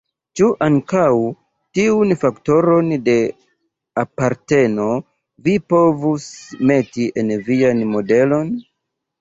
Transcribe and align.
Ĉu 0.39 0.47
ankaŭ 0.67 1.09
tiun 1.79 2.13
faktoron 2.21 2.89
de 3.09 3.15
aparteno 4.05 4.89
vi 5.49 5.55
povus 5.75 6.27
meti 6.73 7.07
en 7.25 7.33
vian 7.53 7.89
modelon? 7.95 8.53